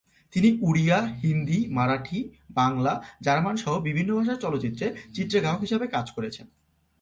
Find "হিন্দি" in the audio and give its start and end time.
1.23-1.59